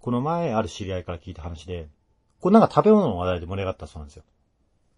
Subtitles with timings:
[0.00, 1.88] この前、ある知り合いから聞いた話で、
[2.40, 4.24] これなんか食べ物の話題で盛り上がったそうなんですよ。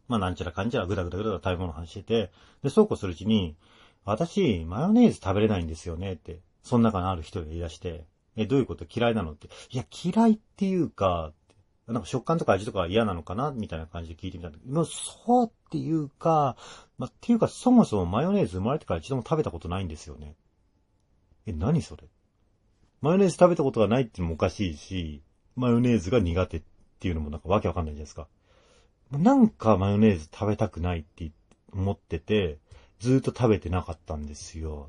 [0.08, 2.30] まあなんちゃらかんちゃらぐだぐだぐだ食べ物の話してて、
[2.62, 3.56] で、そうこうするうちに、
[4.04, 8.04] 私、マヨネーズ食べれないんですよねって、その中のある人が言い出して、
[8.36, 8.86] え、どういうこと？
[8.88, 9.48] 嫌いなのって。
[9.70, 11.32] いや、嫌いっていうか、
[11.88, 16.56] なんか食感とか味とか嫌なのかなみたいな感じで聞いてみたんだけど、もうそうっていうか、
[16.96, 20.36] まあ、っていうか、そもそもマヨネーズ生まれてから一度も食べたことないんですよね。
[21.46, 22.04] え、何それ？
[23.02, 25.22] マヨネーズ食べたことがないっていうのもおかしいし、
[25.56, 26.62] マヨネーズが苦手っ
[27.00, 28.28] ていうのもなんかわけわかんないじゃないですか。
[29.10, 31.30] なんかマヨネーズ食べたくないって
[31.72, 32.58] 思ってて、
[33.00, 34.88] ずっと食べてなかったんですよ。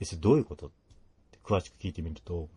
[0.00, 0.68] え、それどういうこと？
[0.68, 0.70] っ
[1.30, 2.48] て詳しく聞いてみると、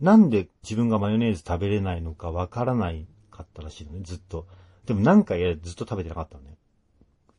[0.00, 4.46] なんで自分がマヨネーズ食べれないのかわからないかったらしいのね、ずっと。
[4.86, 6.56] でも何回やずっと食べてなかったのね。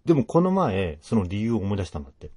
[0.04, 2.32] でもこの前、その理由を思い出したんだって。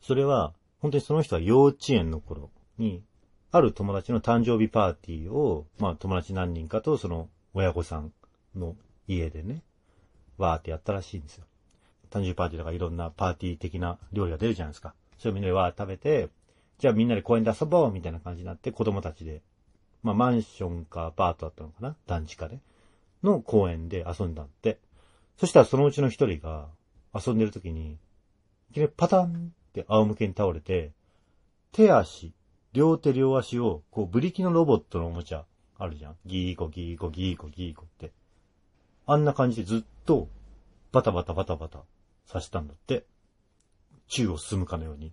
[0.00, 3.02] それは、本当にその人は幼稚園の頃に、
[3.50, 8.12] ある友達の誕生日パーティーを、まあ友達何人かとその親御さん
[8.56, 9.62] の家でね、
[10.38, 11.44] わーってやったらしいんですよ。
[12.10, 14.94] 誕生日パーティーとかいろんなパーティー的な料理が出るじゃないですか。
[15.18, 16.28] それをみんなでわー食べて、
[16.78, 19.42] じゃあみんなで公園で遊ぼうみたいな感じになって子供たちで、
[20.02, 22.58] まあマンションかアパートだったのかな団地かで、
[23.22, 24.78] の公園で遊んだって。
[25.36, 26.68] そしたらそのうちの一人が
[27.14, 27.98] 遊んでる時に、
[28.70, 30.92] いきなりパタンって仰向けに倒れて、
[31.72, 32.32] 手足、
[32.74, 35.46] 両手両足を、こう、ブリキのロボットのおもちゃ、
[35.78, 36.16] あるじゃん。
[36.26, 38.12] ギーコギーコギーコギーコって。
[39.06, 40.28] あんな感じでずっと、
[40.92, 41.84] バタバタバタバタ
[42.26, 43.06] させたんだって。
[44.08, 45.12] 宙を進むかのように。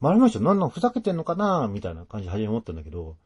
[0.00, 1.68] 周りの人なんなんふざけてんのかな？
[1.68, 3.16] みたいな感じで初め思ったんだけど、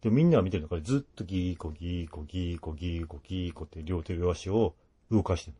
[0.00, 4.74] でみんなが見てるのからずっとギーコギーコギーコギーコギーコって両手両足を
[5.10, 5.56] 動かしてる。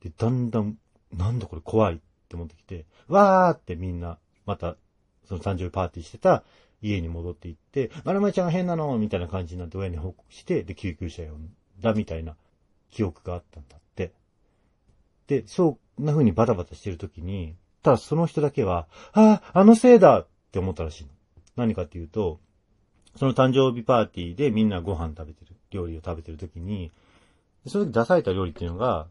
[0.00, 0.78] で、だんだん、
[1.12, 4.76] なんだこれ怖いって思ってきて、わーってみんな、また、
[5.28, 6.44] その誕生日パーティーしてた
[6.82, 11.50] 家に戻っていって、まるまちゃんが変なのみたいな感じになって親に報告して、で、救急車呼ん
[11.80, 12.36] だみたいな
[12.90, 14.12] 記憶があったんだって。
[15.26, 21.10] で、そんな風にバタバタしてる時に、ただその人だけは、ああ、あのせいだって思ったらしいの。
[21.56, 22.40] 何かっていうと、
[23.16, 26.92] その誕生日パーティーでみんなご飯食べてる、料理を食べてる時に、
[27.66, 29.06] その時出された料理っていうのが、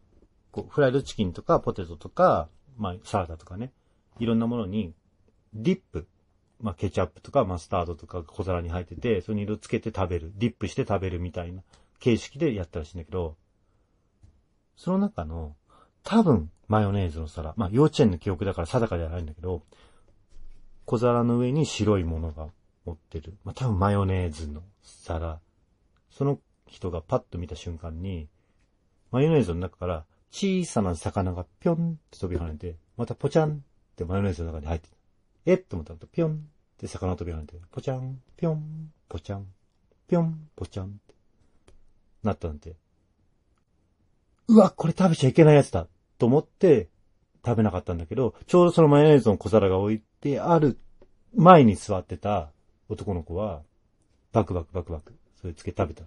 [0.52, 3.72] こう、フライドチキンとかポテトとか、まあ、サラダとかね、
[4.20, 4.94] いろんなものに、
[5.54, 6.08] ディップ、
[6.64, 11.62] まあ、ケチャップとかマスタードとか小皿に入ってて、それに色つけて食べる、ディップして食べるみたいな
[12.00, 13.36] 形式でやったらしいんだけど、
[14.78, 15.56] その中の、
[16.04, 17.54] 多分、マヨネーズの皿。
[17.58, 19.62] まあ、幼稚園の記憶だから定かではないんだけど、
[20.86, 22.48] 小皿の上に白いものが
[22.86, 23.36] 持ってる。
[23.44, 25.40] まあ、多分マヨネーズの皿。
[26.10, 28.30] その人がパッと見た瞬間に、
[29.12, 35.03] マヨネーズの中から小さな魚がぴょんって飛び跳ねて、またポチャンってマヨネーズの中に入ってた。
[35.46, 35.58] えっ？
[35.58, 36.36] と思ったらぴょんっ
[36.78, 39.48] て魚飛び跳ねて、ポチャン、ぴょん、ポチャン、
[40.08, 41.14] ぴょん、ポチャンって
[42.24, 42.76] なったなんて。
[44.48, 45.88] うわ、これ食べちゃいけないやつだ
[46.18, 46.90] と思って
[47.46, 50.78] 食べなかったんだけど、ちょうどそのマヨネーズの小皿が置いてある
[51.36, 52.52] 前に座ってた
[52.90, 53.64] 男の子は、
[54.32, 56.04] バクバクバクバク、それつけ食べた。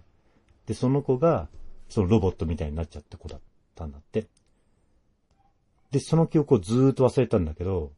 [0.65, 1.49] で、その子が、
[1.89, 3.39] そのロボットみたいになっちゃった子だっ
[3.75, 4.27] たんだって。
[5.91, 7.93] で、その記憶をずーっと忘れたんだけど、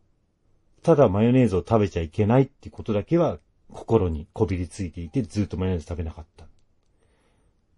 [0.81, 3.39] ただマヨネーズを食べちゃいけないってことだけは
[3.71, 6.45] 心にこびりついていて、ずっとマヨネーズ食べなかった。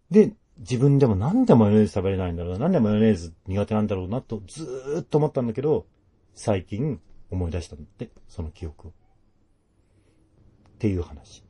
[0.09, 5.85] で、自分でもなんでマヨネーズ食べれないんだろうな、なんでマヨネーズ苦手なんだろうなとずーっと思ったんだけど、
[6.33, 8.91] 最近思い出したんだって、その記憶を。
[8.91, 8.93] っ
[10.79, 11.43] ていう話。